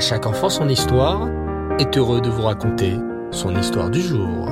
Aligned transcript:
Chaque 0.00 0.24
enfant 0.24 0.48
son 0.48 0.66
histoire 0.70 1.28
est 1.78 1.98
heureux 1.98 2.22
de 2.22 2.30
vous 2.30 2.40
raconter 2.40 2.96
son 3.32 3.54
histoire 3.54 3.90
du 3.90 4.00
jour. 4.00 4.48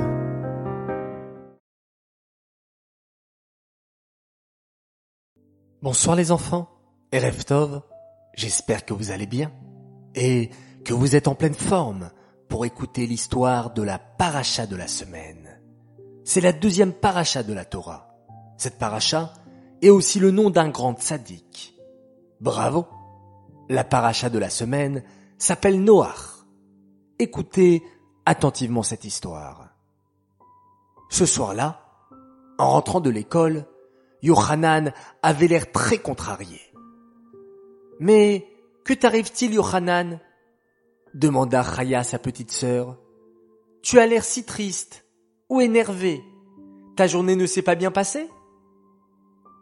Bonsoir 5.81 6.15
les 6.15 6.31
enfants, 6.31 6.69
et 7.11 7.19
Tov, 7.47 7.81
j'espère 8.35 8.85
que 8.85 8.93
vous 8.93 9.09
allez 9.09 9.25
bien 9.25 9.51
et 10.13 10.51
que 10.85 10.93
vous 10.93 11.15
êtes 11.15 11.27
en 11.27 11.33
pleine 11.33 11.55
forme 11.55 12.11
pour 12.47 12.63
écouter 12.65 13.07
l'histoire 13.07 13.73
de 13.73 13.81
la 13.81 13.97
paracha 13.97 14.67
de 14.67 14.75
la 14.75 14.87
semaine. 14.87 15.59
C'est 16.25 16.41
la 16.41 16.53
deuxième 16.53 16.93
paracha 16.93 17.41
de 17.41 17.53
la 17.53 17.65
Torah. 17.65 18.15
Cette 18.57 18.77
paracha 18.77 19.33
est 19.81 19.89
aussi 19.89 20.19
le 20.19 20.29
nom 20.29 20.51
d'un 20.51 20.69
grand 20.69 21.01
sadique. 21.01 21.73
Bravo! 22.39 22.85
La 23.67 23.83
paracha 23.83 24.29
de 24.29 24.37
la 24.37 24.51
semaine 24.51 25.03
s'appelle 25.39 25.83
Noach. 25.83 26.45
Écoutez 27.17 27.83
attentivement 28.25 28.83
cette 28.83 29.05
histoire. 29.05 29.69
Ce 31.09 31.25
soir-là, 31.25 31.81
en 32.59 32.69
rentrant 32.69 32.99
de 32.99 33.09
l'école, 33.09 33.65
Yohanan 34.21 34.93
avait 35.23 35.47
l'air 35.47 35.71
très 35.71 35.97
contrarié. 35.97 36.61
Mais 37.99 38.47
que 38.83 38.93
t'arrive-t-il, 38.93 39.53
Yohanan 39.53 40.19
demanda 41.13 41.63
Chaya 41.63 42.03
sa 42.03 42.19
petite 42.19 42.51
sœur. 42.51 42.97
Tu 43.81 43.97
as 43.99 44.05
l'air 44.05 44.23
si 44.23 44.45
triste 44.45 45.05
ou 45.49 45.61
énervé. 45.61 46.23
Ta 46.95 47.07
journée 47.07 47.35
ne 47.35 47.45
s'est 47.45 47.61
pas 47.61 47.75
bien 47.75 47.91
passée? 47.91 48.29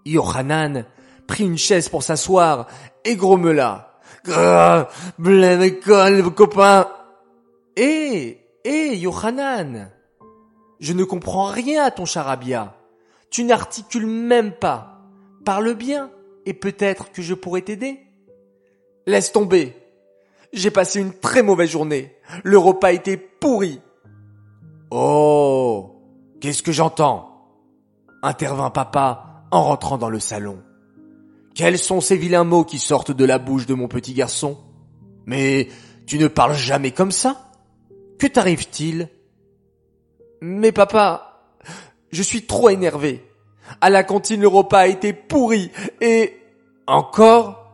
Yohanan 0.05 0.86
prit 1.28 1.45
une 1.45 1.58
chaise 1.58 1.88
pour 1.88 2.02
s'asseoir 2.02 2.67
et 3.05 3.16
grommela. 3.16 3.97
Ah, 4.34 4.90
blême 5.17 5.62
école, 5.62 6.34
copain. 6.34 6.88
Hé, 7.76 8.45
hé, 8.66 8.97
Yohanan. 8.97 9.89
Je 10.80 10.94
ne 10.94 11.03
comprends 11.03 11.45
rien 11.45 11.83
à 11.83 11.92
ton 11.92 12.06
charabia. 12.06 12.75
Tu 13.30 13.44
n'articules 13.44 14.08
même 14.08 14.52
pas. 14.52 15.02
Parle 15.45 15.73
bien, 15.75 16.11
et 16.45 16.53
peut-être 16.53 17.11
que 17.11 17.22
je 17.22 17.33
pourrais 17.33 17.61
t'aider. 17.61 18.00
Laisse 19.05 19.31
tomber. 19.31 19.75
J'ai 20.53 20.72
passé 20.72 21.00
une 21.00 21.14
très 21.14 21.44
mauvaise 21.44 21.70
journée. 21.70 22.16
Le 22.44 22.58
repas 22.58 22.92
était 22.92 23.17
pourri. 23.17 23.81
Oh, 24.92 26.02
qu'est-ce 26.42 26.64
que 26.64 26.72
j'entends? 26.72 27.33
Intervint 28.23 28.70
papa 28.70 29.45
en 29.52 29.64
rentrant 29.64 29.98
dans 29.98 30.09
le 30.09 30.20
salon. 30.20 30.61
Quels 31.58 31.80
sont 31.80 32.02
ces 32.02 32.17
vilains 32.17 32.44
mots 32.44 32.63
qui 32.63 32.77
sortent 32.77 33.11
de 33.11 33.25
la 33.25 33.39
bouche 33.39 33.66
de 33.66 33.73
mon 33.73 33.88
petit 33.88 34.13
garçon? 34.13 34.59
Mais 35.25 35.69
tu 36.05 36.19
ne 36.19 36.27
parles 36.27 36.53
jamais 36.53 36.91
comme 36.91 37.11
ça 37.11 37.49
Que 38.19 38.27
t'arrive-t-il? 38.27 39.09
Mais 40.39 40.72
papa, 40.72 41.41
je 42.11 42.22
suis 42.22 42.44
trop 42.44 42.69
énervé. 42.69 43.25
À 43.81 43.89
la 43.89 44.03
cantine, 44.03 44.39
le 44.39 44.47
repas 44.47 44.81
a 44.81 44.88
été 44.88 45.14
pourri 45.14 45.72
et... 45.99 46.38
Encore? 46.86 47.73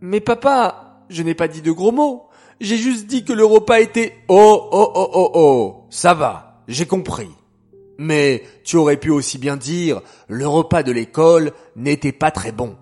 Mais 0.00 0.20
papa, 0.20 1.02
je 1.08 1.24
n'ai 1.24 1.34
pas 1.34 1.48
dit 1.48 1.62
de 1.62 1.72
gros 1.72 1.90
mots. 1.90 2.28
J'ai 2.60 2.76
juste 2.76 3.08
dit 3.08 3.24
que 3.24 3.32
le 3.32 3.44
repas 3.44 3.80
était... 3.80 4.14
Oh, 4.28 4.68
oh, 4.70 4.92
oh, 4.94 5.10
oh, 5.12 5.30
oh. 5.34 5.86
Ça 5.90 6.14
va, 6.14 6.62
j'ai 6.68 6.86
compris. 6.86 7.30
Mais 7.98 8.44
tu 8.62 8.76
aurais 8.76 8.98
pu 8.98 9.10
aussi 9.10 9.38
bien 9.38 9.56
dire 9.56 10.00
le 10.28 10.46
repas 10.46 10.84
de 10.84 10.92
l'école 10.92 11.50
n'était 11.74 12.12
pas 12.12 12.30
très 12.30 12.52
bon. 12.52 12.76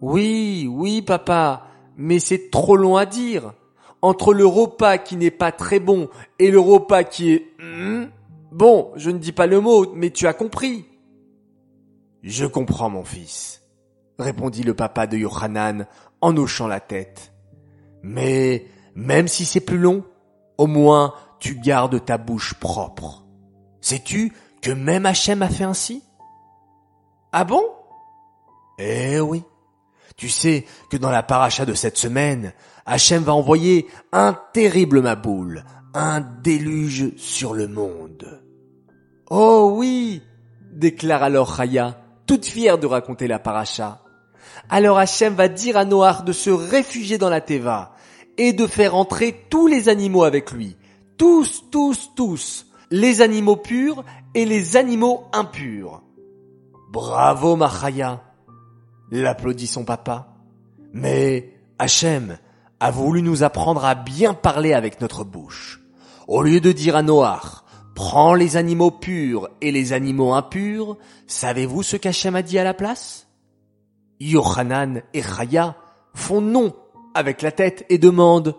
Oui, 0.00 0.68
oui, 0.70 1.02
papa, 1.02 1.66
mais 1.96 2.18
c'est 2.18 2.50
trop 2.50 2.76
long 2.76 2.96
à 2.96 3.06
dire. 3.06 3.52
Entre 4.00 4.32
le 4.32 4.46
repas 4.46 4.98
qui 4.98 5.16
n'est 5.16 5.32
pas 5.32 5.50
très 5.50 5.80
bon 5.80 6.08
et 6.38 6.50
le 6.50 6.60
repas 6.60 7.02
qui 7.02 7.32
est... 7.32 7.46
Hmm, 7.58 8.06
bon, 8.52 8.92
je 8.96 9.10
ne 9.10 9.18
dis 9.18 9.32
pas 9.32 9.46
le 9.46 9.60
mot, 9.60 9.92
mais 9.94 10.10
tu 10.10 10.26
as 10.26 10.34
compris. 10.34 10.86
Je 12.22 12.46
comprends, 12.46 12.90
mon 12.90 13.04
fils, 13.04 13.62
répondit 14.18 14.62
le 14.62 14.74
papa 14.74 15.06
de 15.06 15.16
Yohanan 15.16 15.86
en 16.20 16.36
hochant 16.36 16.68
la 16.68 16.80
tête. 16.80 17.32
Mais 18.02 18.66
même 18.94 19.28
si 19.28 19.44
c'est 19.44 19.60
plus 19.60 19.78
long, 19.78 20.04
au 20.58 20.66
moins 20.66 21.14
tu 21.40 21.56
gardes 21.56 22.04
ta 22.04 22.18
bouche 22.18 22.54
propre. 22.54 23.24
Sais-tu 23.80 24.32
que 24.60 24.70
même 24.70 25.06
Hachem 25.06 25.42
a 25.42 25.48
fait 25.48 25.64
ainsi? 25.64 26.02
Ah 27.32 27.44
bon? 27.44 27.62
Eh 28.78 29.20
oui. 29.20 29.42
Tu 30.18 30.28
sais 30.28 30.66
que 30.90 30.96
dans 30.96 31.12
la 31.12 31.22
paracha 31.22 31.64
de 31.64 31.74
cette 31.74 31.96
semaine, 31.96 32.52
Hachem 32.86 33.22
va 33.22 33.34
envoyer 33.34 33.86
un 34.10 34.36
terrible 34.52 35.00
maboule, 35.00 35.64
un 35.94 36.20
déluge 36.20 37.14
sur 37.16 37.54
le 37.54 37.68
monde. 37.68 38.42
Oh 39.30 39.72
oui, 39.76 40.20
déclare 40.72 41.22
alors 41.22 41.56
Chaya, 41.56 42.00
toute 42.26 42.46
fière 42.46 42.78
de 42.78 42.88
raconter 42.88 43.28
la 43.28 43.38
paracha. 43.38 44.02
Alors 44.68 44.98
Hachem 44.98 45.34
va 45.34 45.46
dire 45.46 45.76
à 45.76 45.84
Noach 45.84 46.24
de 46.24 46.32
se 46.32 46.50
réfugier 46.50 47.16
dans 47.16 47.30
la 47.30 47.40
Teva 47.40 47.94
et 48.38 48.52
de 48.52 48.66
faire 48.66 48.96
entrer 48.96 49.46
tous 49.48 49.68
les 49.68 49.88
animaux 49.88 50.24
avec 50.24 50.50
lui. 50.50 50.76
Tous, 51.16 51.62
tous, 51.70 52.10
tous. 52.16 52.66
Les 52.90 53.20
animaux 53.20 53.56
purs 53.56 54.04
et 54.34 54.44
les 54.44 54.76
animaux 54.76 55.26
impurs. 55.32 56.02
Bravo, 56.90 57.54
Machaya 57.54 58.27
l'applaudit 59.10 59.66
son 59.66 59.84
papa. 59.84 60.28
Mais 60.92 61.52
Hachem 61.78 62.38
a 62.80 62.90
voulu 62.90 63.22
nous 63.22 63.42
apprendre 63.42 63.84
à 63.84 63.94
bien 63.94 64.34
parler 64.34 64.72
avec 64.72 65.00
notre 65.00 65.24
bouche. 65.24 65.80
Au 66.26 66.42
lieu 66.42 66.60
de 66.60 66.72
dire 66.72 66.96
à 66.96 67.02
Noach, 67.02 67.64
prends 67.94 68.34
les 68.34 68.56
animaux 68.56 68.90
purs 68.90 69.48
et 69.60 69.72
les 69.72 69.92
animaux 69.92 70.34
impurs, 70.34 70.96
savez-vous 71.26 71.82
ce 71.82 71.96
qu'Hachem 71.96 72.36
a 72.36 72.42
dit 72.42 72.58
à 72.58 72.64
la 72.64 72.74
place? 72.74 73.26
Yohanan 74.20 75.02
et 75.14 75.22
Chaya 75.22 75.76
font 76.14 76.40
non 76.40 76.74
avec 77.14 77.42
la 77.42 77.52
tête 77.52 77.84
et 77.88 77.98
demandent 77.98 78.56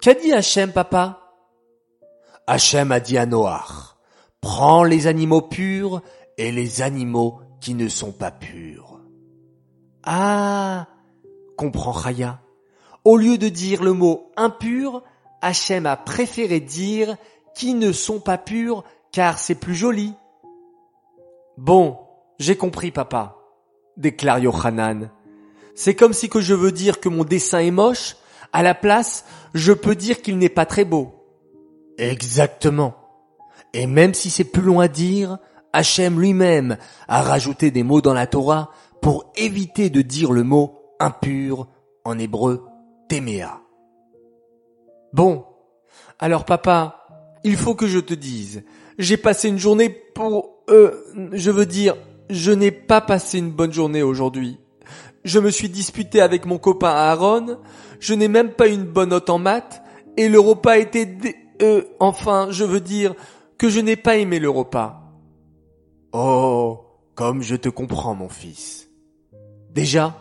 Qu'a 0.00 0.14
dit 0.14 0.32
Hachem, 0.32 0.72
papa? 0.72 1.20
Hachem 2.46 2.90
a 2.90 2.98
dit 2.98 3.18
à 3.18 3.26
Noach, 3.26 3.96
prends 4.40 4.82
les 4.82 5.06
animaux 5.06 5.42
purs 5.42 6.02
et 6.38 6.50
les 6.50 6.82
animaux 6.82 7.40
qui 7.60 7.74
ne 7.74 7.88
sont 7.88 8.10
pas 8.10 8.32
purs. 8.32 8.91
Ah, 10.04 10.88
comprend 11.56 11.92
Chaya. 11.92 12.40
Au 13.04 13.16
lieu 13.16 13.38
de 13.38 13.48
dire 13.48 13.82
le 13.82 13.92
mot 13.92 14.30
impur, 14.36 15.02
Hachem 15.40 15.86
a 15.86 15.96
préféré 15.96 16.60
dire 16.60 17.16
qui 17.54 17.74
ne 17.74 17.92
sont 17.92 18.20
pas 18.20 18.38
purs 18.38 18.84
car 19.10 19.38
c'est 19.38 19.54
plus 19.54 19.74
joli. 19.74 20.14
Bon, 21.56 21.98
j'ai 22.38 22.56
compris 22.56 22.90
papa, 22.90 23.36
déclare 23.96 24.38
Yohanan. 24.38 25.10
C'est 25.74 25.94
comme 25.94 26.12
si 26.12 26.28
que 26.28 26.40
je 26.40 26.54
veux 26.54 26.72
dire 26.72 27.00
que 27.00 27.08
mon 27.08 27.24
dessin 27.24 27.60
est 27.60 27.70
moche, 27.70 28.16
à 28.52 28.62
la 28.62 28.74
place, 28.74 29.24
je 29.54 29.72
peux 29.72 29.94
dire 29.94 30.20
qu'il 30.22 30.38
n'est 30.38 30.48
pas 30.48 30.66
très 30.66 30.84
beau. 30.84 31.14
Exactement. 31.98 32.94
Et 33.72 33.86
même 33.86 34.14
si 34.14 34.30
c'est 34.30 34.44
plus 34.44 34.62
long 34.62 34.80
à 34.80 34.88
dire, 34.88 35.38
Hachem 35.72 36.20
lui-même 36.20 36.76
a 37.08 37.22
rajouté 37.22 37.70
des 37.70 37.82
mots 37.82 38.02
dans 38.02 38.12
la 38.12 38.26
Torah 38.26 38.70
pour 39.02 39.30
éviter 39.36 39.90
de 39.90 40.00
dire 40.00 40.32
le 40.32 40.44
mot 40.44 40.78
impur 41.00 41.66
en 42.04 42.18
hébreu 42.18 42.64
téméa. 43.08 43.60
Bon, 45.12 45.44
alors 46.18 46.46
papa, 46.46 47.04
il 47.44 47.56
faut 47.56 47.74
que 47.74 47.88
je 47.88 47.98
te 47.98 48.14
dise, 48.14 48.64
j'ai 48.98 49.18
passé 49.18 49.48
une 49.48 49.58
journée 49.58 49.90
pour... 49.90 50.62
Euh, 50.70 50.92
je 51.32 51.50
veux 51.50 51.66
dire, 51.66 51.96
je 52.30 52.52
n'ai 52.52 52.70
pas 52.70 53.00
passé 53.00 53.38
une 53.38 53.50
bonne 53.50 53.72
journée 53.72 54.02
aujourd'hui. 54.02 54.58
Je 55.24 55.40
me 55.40 55.50
suis 55.50 55.68
disputé 55.68 56.20
avec 56.20 56.46
mon 56.46 56.58
copain 56.58 56.90
Aaron, 56.90 57.58
je 57.98 58.14
n'ai 58.14 58.28
même 58.28 58.52
pas 58.52 58.68
une 58.68 58.84
bonne 58.84 59.10
note 59.10 59.30
en 59.30 59.38
maths, 59.38 59.82
et 60.16 60.28
le 60.28 60.38
repas 60.38 60.78
était... 60.78 61.06
Dé... 61.06 61.36
Euh, 61.60 61.82
enfin, 62.00 62.48
je 62.50 62.64
veux 62.64 62.80
dire 62.80 63.14
que 63.58 63.68
je 63.68 63.80
n'ai 63.80 63.96
pas 63.96 64.16
aimé 64.16 64.38
le 64.38 64.48
repas. 64.48 65.02
Oh, 66.12 66.80
comme 67.14 67.42
je 67.42 67.56
te 67.56 67.68
comprends, 67.68 68.14
mon 68.14 68.28
fils. 68.28 68.91
Déjà, 69.74 70.14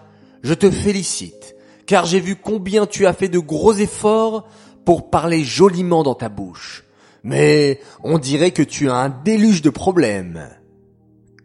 je 0.43 0.53
te 0.53 0.71
félicite, 0.71 1.55
car 1.85 2.05
j'ai 2.05 2.19
vu 2.19 2.35
combien 2.35 2.85
tu 2.85 3.05
as 3.05 3.13
fait 3.13 3.27
de 3.27 3.39
gros 3.39 3.73
efforts 3.73 4.47
pour 4.85 5.09
parler 5.09 5.43
joliment 5.43 6.03
dans 6.03 6.15
ta 6.15 6.29
bouche. 6.29 6.85
Mais 7.23 7.79
on 8.03 8.17
dirait 8.17 8.51
que 8.51 8.63
tu 8.63 8.89
as 8.89 8.95
un 8.95 9.09
déluge 9.09 9.61
de 9.61 9.69
problèmes. 9.69 10.49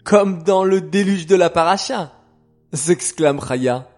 Comme 0.05 0.43
dans 0.43 0.65
le 0.65 0.81
déluge 0.81 1.27
de 1.27 1.37
la 1.37 1.51
paracha, 1.51 2.13
s'exclame 2.73 3.41
Chaya. 3.41 3.89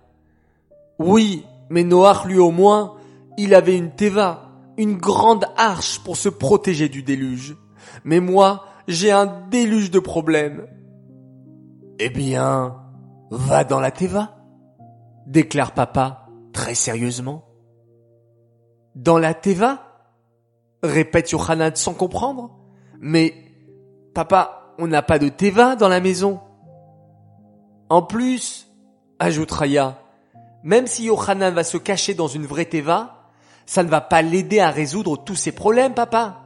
Oui, 0.99 1.45
mais 1.71 1.85
Noach 1.85 2.25
lui 2.25 2.39
au 2.39 2.51
moins, 2.51 2.95
il 3.37 3.55
avait 3.55 3.77
une 3.77 3.91
teva, 3.91 4.51
une 4.79 4.97
grande 4.97 5.45
arche 5.57 6.01
pour 6.01 6.17
se 6.17 6.29
protéger 6.29 6.89
du 6.89 7.03
déluge. 7.03 7.57
Mais 8.05 8.21
moi, 8.21 8.65
j'ai 8.89 9.13
un 9.13 9.27
déluge 9.51 9.91
de 9.91 9.99
problèmes. 9.99 10.67
Eh 12.01 12.11
bien, 12.11 12.77
Va 13.31 13.65
dans 13.65 13.81
la 13.81 13.91
Teva, 13.91 14.37
déclare 15.27 15.73
papa 15.73 16.27
très 16.53 16.75
sérieusement. 16.75 17.45
Dans 18.95 19.19
la 19.19 19.35
Teva 19.35 19.89
répète 20.83 21.31
Yohanan 21.31 21.75
sans 21.75 21.95
comprendre. 21.95 22.59
Mais, 23.01 23.35
papa, 24.15 24.75
on 24.79 24.87
n'a 24.87 25.03
pas 25.03 25.19
de 25.19 25.29
Teva 25.29 25.77
dans 25.77 25.89
la 25.89 26.01
maison. 26.01 26.41
En 27.91 28.03
plus, 28.03 28.69
ajoute 29.19 29.51
Raya, 29.51 29.99
même 30.63 30.87
si 30.87 31.05
Yohanan 31.05 31.55
va 31.55 31.65
se 31.65 31.79
cacher 31.79 32.15
dans 32.15 32.27
une 32.27 32.47
vraie 32.47 32.67
Teva, 32.67 33.31
ça 33.67 33.83
ne 33.83 33.89
va 33.89 34.01
pas 34.01 34.23
l'aider 34.23 34.61
à 34.61 34.71
résoudre 34.71 35.23
tous 35.23 35.35
ses 35.35 35.53
problèmes, 35.53 35.95
papa. 35.95 36.43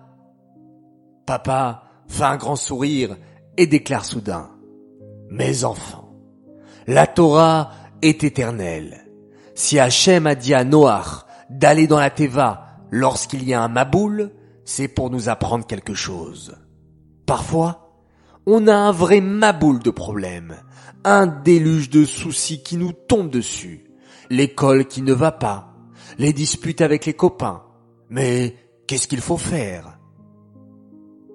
Papa 1.27 1.85
fait 2.09 2.25
un 2.25 2.37
grand 2.37 2.57
sourire 2.57 3.17
et 3.57 3.67
déclare 3.67 4.05
soudain, 4.05 4.51
Mes 5.31 5.65
enfants, 5.65 6.02
la 6.87 7.07
Torah 7.07 7.71
est 8.03 8.25
éternelle. 8.25 9.07
Si 9.55 9.79
Hachem 9.79 10.27
a 10.27 10.35
dit 10.35 10.55
à 10.55 10.65
Noach 10.65 11.25
d'aller 11.51 11.87
dans 11.87 12.01
la 12.01 12.11
Teva 12.11 12.79
lorsqu'il 12.91 13.45
y 13.45 13.55
a 13.55 13.63
un 13.63 13.69
Maboul, 13.69 14.33
c'est 14.65 14.89
pour 14.89 15.11
nous 15.11 15.29
apprendre 15.29 15.67
quelque 15.67 15.95
chose. 15.95 16.57
Parfois, 17.27 18.01
on 18.47 18.67
a 18.67 18.75
un 18.75 18.93
vrai 18.93 19.21
Maboul 19.21 19.81
de 19.81 19.91
problèmes, 19.91 20.57
un 21.05 21.27
déluge 21.27 21.91
de 21.91 22.05
soucis 22.05 22.63
qui 22.63 22.77
nous 22.77 22.93
tombe 22.93 23.31
dessus, 23.31 23.85
l'école 24.31 24.87
qui 24.87 25.03
ne 25.03 25.13
va 25.13 25.33
pas, 25.33 25.75
les 26.19 26.33
disputes 26.33 26.81
avec 26.81 27.07
les 27.07 27.15
copains. 27.15 27.63
Mais 28.09 28.57
qu'est-ce 28.87 29.09
qu'il 29.09 29.21
faut 29.21 29.39
faire? 29.39 29.99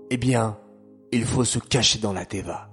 Eh 0.10 0.18
bien, 0.18 0.58
il 1.12 1.26
faut 1.26 1.44
se 1.44 1.60
cacher 1.60 2.00
dans 2.00 2.14
la 2.14 2.26
Teva. 2.26 2.70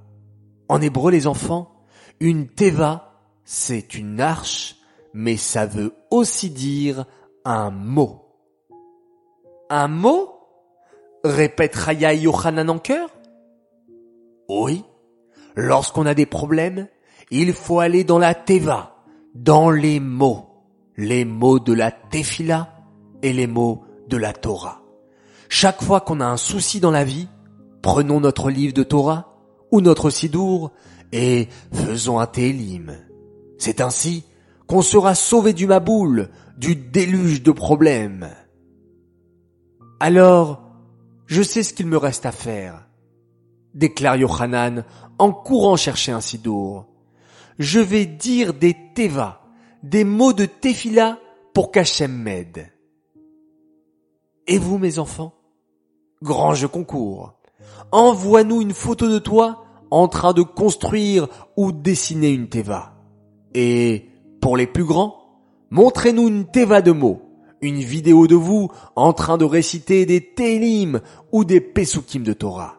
En 0.68 0.80
hébreu, 0.80 1.10
les 1.10 1.26
enfants, 1.26 1.73
une 2.20 2.48
Teva, 2.48 3.12
c'est 3.44 3.94
une 3.94 4.20
arche, 4.20 4.76
mais 5.12 5.36
ça 5.36 5.66
veut 5.66 5.94
aussi 6.10 6.50
dire 6.50 7.06
un 7.44 7.70
mot. 7.70 8.22
Un 9.70 9.88
mot? 9.88 10.30
Répète 11.24 11.74
Raya 11.74 12.12
Yohanan 12.12 12.68
en 12.68 12.78
chœur? 12.78 13.08
Oui, 14.48 14.84
lorsqu'on 15.56 16.06
a 16.06 16.14
des 16.14 16.26
problèmes, 16.26 16.88
il 17.30 17.52
faut 17.52 17.80
aller 17.80 18.04
dans 18.04 18.18
la 18.18 18.34
Teva, 18.34 18.96
dans 19.34 19.70
les 19.70 20.00
mots, 20.00 20.46
les 20.96 21.24
mots 21.24 21.58
de 21.58 21.72
la 21.72 21.90
Tefila 21.90 22.74
et 23.22 23.32
les 23.32 23.46
mots 23.46 23.84
de 24.08 24.16
la 24.16 24.32
Torah. 24.32 24.82
Chaque 25.48 25.82
fois 25.82 26.00
qu'on 26.00 26.20
a 26.20 26.26
un 26.26 26.36
souci 26.36 26.80
dans 26.80 26.90
la 26.90 27.04
vie, 27.04 27.28
prenons 27.82 28.20
notre 28.20 28.50
livre 28.50 28.74
de 28.74 28.82
Torah 28.82 29.34
ou 29.70 29.80
notre 29.80 30.10
Sidour 30.10 30.72
et 31.14 31.48
faisons 31.72 32.18
un 32.18 32.26
Télim. 32.26 32.98
C'est 33.56 33.80
ainsi 33.80 34.24
qu'on 34.66 34.82
sera 34.82 35.14
sauvé 35.14 35.52
du 35.52 35.68
Maboul, 35.68 36.28
du 36.58 36.74
déluge 36.74 37.42
de 37.42 37.52
problèmes. 37.52 38.28
Alors, 40.00 40.60
je 41.26 41.40
sais 41.40 41.62
ce 41.62 41.72
qu'il 41.72 41.86
me 41.86 41.96
reste 41.96 42.26
à 42.26 42.32
faire, 42.32 42.88
déclare 43.74 44.16
Yohanan 44.16 44.84
en 45.18 45.30
courant 45.30 45.76
chercher 45.76 46.10
un 46.10 46.20
sidour. 46.20 46.88
Je 47.60 47.78
vais 47.78 48.06
dire 48.06 48.52
des 48.52 48.76
teva, 48.96 49.42
des 49.84 50.02
mots 50.02 50.32
de 50.32 50.46
tefila 50.46 51.20
pour 51.54 51.70
qu'Hachem 51.70 52.12
m'aide. 52.12 52.72
Et 54.48 54.58
vous, 54.58 54.78
mes 54.78 54.98
enfants? 54.98 55.32
Grand 56.22 56.54
jeu 56.54 56.66
concours. 56.66 57.34
Envoie-nous 57.92 58.62
une 58.62 58.74
photo 58.74 59.08
de 59.08 59.20
toi 59.20 59.63
en 59.94 60.08
train 60.08 60.32
de 60.32 60.42
construire 60.42 61.28
ou 61.56 61.70
dessiner 61.70 62.30
une 62.30 62.48
teva. 62.48 62.94
Et 63.54 64.08
pour 64.40 64.56
les 64.56 64.66
plus 64.66 64.84
grands, 64.84 65.16
montrez-nous 65.70 66.26
une 66.26 66.46
teva 66.46 66.82
de 66.82 66.90
mots, 66.90 67.22
une 67.60 67.78
vidéo 67.78 68.26
de 68.26 68.34
vous 68.34 68.70
en 68.96 69.12
train 69.12 69.38
de 69.38 69.44
réciter 69.44 70.04
des 70.04 70.20
télim 70.20 71.00
ou 71.30 71.44
des 71.44 71.60
pesukim 71.60 72.24
de 72.24 72.32
Torah. 72.32 72.78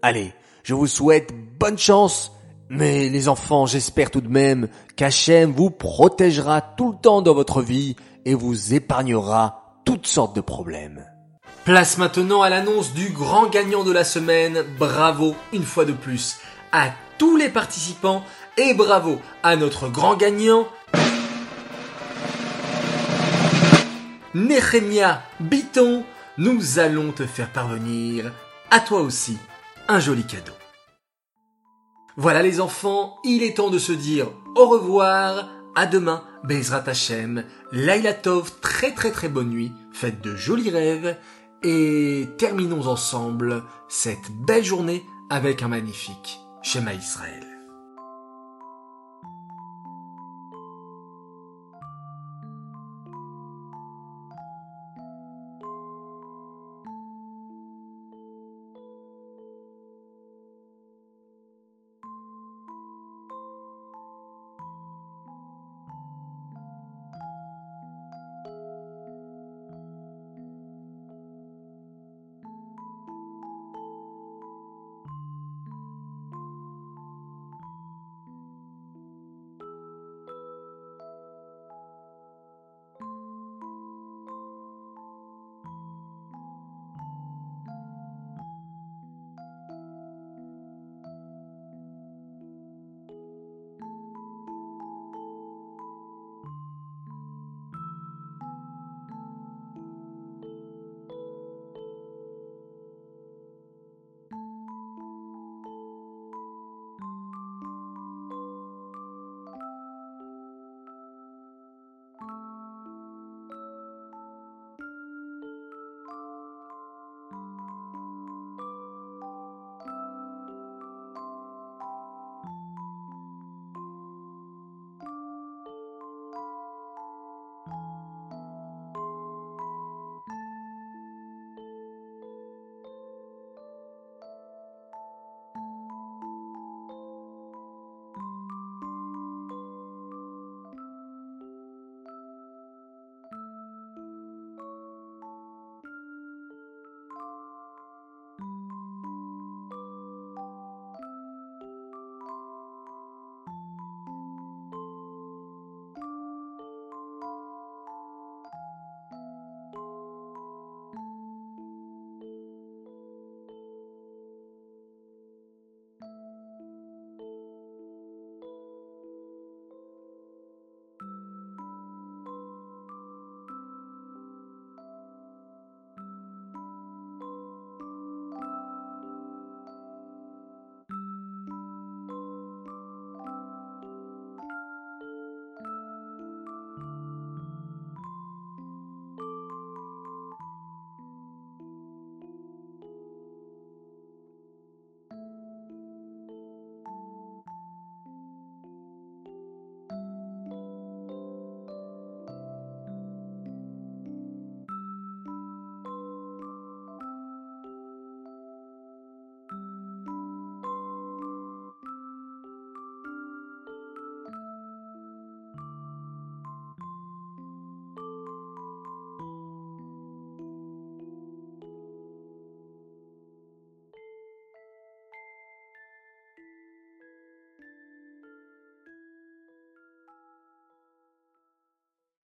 Allez, 0.00 0.32
je 0.62 0.72
vous 0.72 0.86
souhaite 0.86 1.34
bonne 1.58 1.76
chance, 1.76 2.32
mais 2.70 3.10
les 3.10 3.28
enfants, 3.28 3.66
j'espère 3.66 4.10
tout 4.10 4.22
de 4.22 4.28
même 4.28 4.68
qu'Hachem 4.96 5.52
vous 5.52 5.70
protégera 5.70 6.62
tout 6.62 6.92
le 6.92 6.98
temps 6.98 7.20
dans 7.20 7.34
votre 7.34 7.60
vie 7.60 7.94
et 8.24 8.32
vous 8.32 8.72
épargnera 8.72 9.80
toutes 9.84 10.06
sortes 10.06 10.34
de 10.34 10.40
problèmes. 10.40 11.04
Place 11.64 11.96
maintenant 11.96 12.42
à 12.42 12.50
l'annonce 12.50 12.92
du 12.92 13.08
grand 13.08 13.46
gagnant 13.46 13.84
de 13.84 13.92
la 13.92 14.04
semaine. 14.04 14.62
Bravo 14.78 15.34
une 15.54 15.62
fois 15.62 15.86
de 15.86 15.92
plus 15.92 16.36
à 16.72 16.90
tous 17.16 17.38
les 17.38 17.48
participants 17.48 18.22
et 18.58 18.74
bravo 18.74 19.18
à 19.42 19.56
notre 19.56 19.88
grand 19.88 20.14
gagnant, 20.14 20.68
Nehemia 24.34 25.22
Biton. 25.40 26.04
Nous 26.36 26.78
allons 26.78 27.12
te 27.12 27.24
faire 27.24 27.50
parvenir 27.50 28.30
à 28.70 28.80
toi 28.80 29.00
aussi 29.00 29.38
un 29.88 30.00
joli 30.00 30.26
cadeau. 30.26 30.52
Voilà 32.18 32.42
les 32.42 32.60
enfants, 32.60 33.16
il 33.24 33.42
est 33.42 33.56
temps 33.56 33.70
de 33.70 33.78
se 33.78 33.92
dire 33.92 34.26
au 34.54 34.66
revoir, 34.66 35.48
à 35.74 35.86
demain, 35.86 36.24
Bezrat 36.44 36.84
Hashem, 36.86 37.44
Laila 37.72 38.12
Tov, 38.12 38.52
très 38.60 38.92
très 38.92 39.12
très 39.12 39.28
bonne 39.30 39.48
nuit, 39.48 39.72
faites 39.92 40.20
de 40.20 40.36
jolis 40.36 40.70
rêves 40.70 41.16
et 41.64 42.28
terminons 42.38 42.86
ensemble 42.86 43.64
cette 43.88 44.30
belle 44.30 44.64
journée 44.64 45.04
avec 45.30 45.62
un 45.62 45.68
magnifique 45.68 46.38
Shema 46.62 46.92
Israël. 46.92 47.53